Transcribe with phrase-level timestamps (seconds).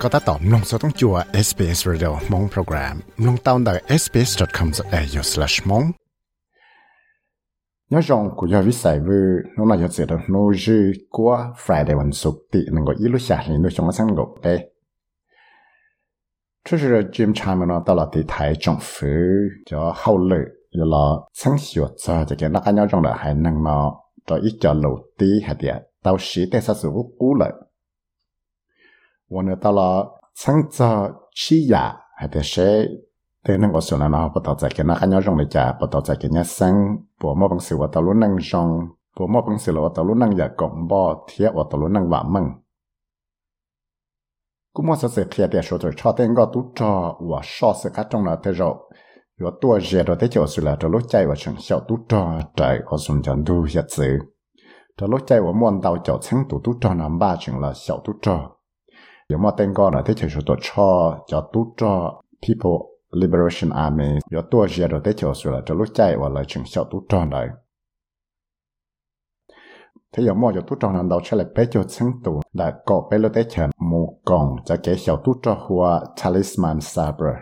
[0.00, 1.14] ก็ถ้าตอบลงสต้องจัว
[1.46, 2.94] SBS Radio มงโปรแกรม
[3.26, 5.86] ลงตาวน์ได้ sbs.com.au/mong
[7.92, 9.24] nhớ rằng của giờ viết sai vừa
[9.56, 10.78] nó là giờ sẽ được nó dư
[11.10, 14.46] qua Friday วันศุกร์ติ能够一路下来都上三个哎。
[16.66, 19.06] 这是 Jim Chime 呢，到了地台政府
[19.66, 20.32] 叫后来
[20.70, 23.70] 有了成学者，这个那个鸟种的还能呢，
[24.24, 25.64] 这一条路地还得
[26.02, 27.67] 到时代啥时候过了。
[29.28, 29.80] 我呢到了
[30.34, 30.78] 成着
[31.34, 31.74] 起呀，
[32.16, 32.54] 还得谁？
[33.42, 36.74] แต่นั่งก็ส่วนนั้นพอต่อจากกันนะขันยอจงเลยจ้าพอต่อจากกันเนี่ยสัง
[37.20, 38.68] ปัวมอบางสิ่งว่าตะลุนั่งจง
[39.16, 42.46] ปัวมอบางสิ่งว่าตะลุนั่งอยากกงบ่เทียว่าตะลุนั่งว่ามึง
[44.74, 46.92] กูมัวจะเสียเพียเดียชดชอเต็งก็ตุ้จอ
[47.30, 48.62] ว่าชอเสียกัดจงนะเทโร
[49.36, 50.76] 有多热的，这就是了。
[50.76, 54.04] 这路在我从小都着在我从前都日子，
[54.96, 58.56] 这路在我摸到脚成都都着南巴成了小都着。
[59.29, 60.01] 有冇听过呢？
[60.01, 67.55] 这就是做错叫都做 People Liberation Army，有多些的这就是了，这路在我来从小都做来。
[70.11, 73.07] thế giờ mua cho tu trong lần đầu sẽ là bé cho sáng tù là có
[73.11, 77.33] bé lô tế chờ mù còn cho kẻ xào tu cho hoa talisman sabre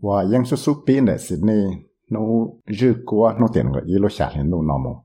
[0.00, 1.64] và yang su su pin để Sydney
[2.10, 2.20] nó
[2.66, 4.96] dư quá nó tiền gọi ý lô xả lên nụ nọ mù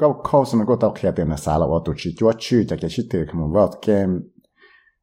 [0.00, 4.08] ก็เข้าสนก็ต้องเขียนเตีนสาลว่าตัวชีจ้วชื่อจากจะชิดเตะขมว่าเกม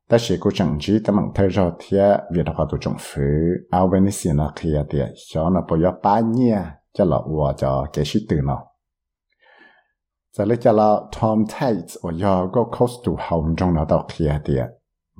[0.08, 3.39] แต่เชก็จังจีแต่มันเทอร์เทียเวียดพอตัวจงฟื้อ
[3.72, 6.58] เอาเวนิเซียนเขียนเตียชอนปอยป้าเนี่ย
[6.95, 8.62] จะละว่าจะเกชิดตื่นเนาะ
[10.36, 11.56] จะเลยจะละทอมไท
[11.88, 14.64] ส์ว่ายอก็เข้าสู่เฮาจงเราต้องเขียนเตีย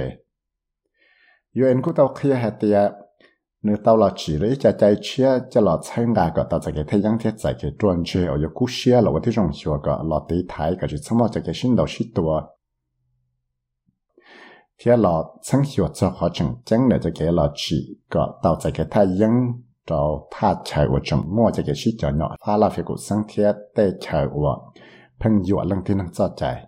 [1.58, 2.78] ยูเอ็นกูเต้าเคลียร์เตีย
[3.66, 12.32] นึกเต้าเราจีเลยจะใจเชื่อจะหลอดใช้งานก็ต่อจากเทียยังเทียใจเกจวนเจอ๋อยกูเชื่อเราว่าที่จงชัวก็หลอดตีไทยก็จะสมมติจะเกชินดอกชิตัว
[14.84, 18.56] phía lọ sáng hiệu cho họ chẳng chẳng để cho cái lọ chỉ có tạo
[18.59, 19.32] ra cái thay dân
[19.88, 22.96] cho tha chạy của chúng mua cho cái sĩ cho nhỏ phá là phải của
[22.98, 24.58] sáng thiết tê chạy của
[25.24, 26.68] phân dụ lần thiên năng cho chạy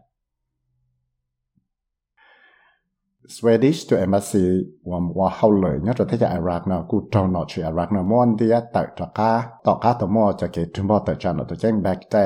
[3.28, 4.46] Swedish to embassy
[4.90, 9.32] ว่าว่าเขาเลยเนี่ยจะที่จะอิรักนะกูจองหนอชื่ออิรักนะม้วนที่จะตัดจากก้า
[9.66, 12.26] ต่อก้าตัวม้วจะเกิดถึงบ่ตัดจานตัวแจ้งแบกแต่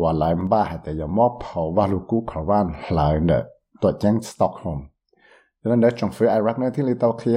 [0.00, 3.40] ว่าหลายบ้าแต่ยังมอบเผาว่าลูกกูเขาว่านหลายเนี่ย
[3.82, 4.80] ตัวแจ้งสต็อกโฮล์ม
[5.60, 7.36] ดังนั้นเดี๋ยวจงฟื้นไอรักเนี่ยที่เราเตาเคลีย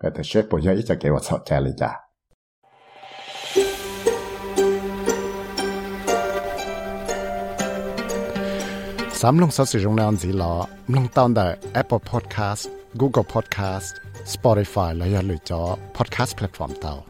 [0.00, 2.00] 就我去不那么带说，还的是不要一直给我吵架了呀。
[9.20, 10.52] สามลงสสิรงนอนสีหลอ
[10.94, 11.46] ลงตอนแต่
[11.80, 12.64] Apple Podcast
[13.00, 13.88] Google Podcast
[14.32, 15.62] Spotify และอย่าลืมจอ
[15.96, 17.07] Podcast Platform เตา